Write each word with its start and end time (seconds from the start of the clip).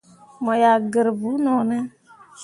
Mo 0.43 0.53
yah 0.61 0.77
gǝr 0.91 1.07
vuu 1.19 1.37
no 1.43 1.53
ne? 1.69 1.77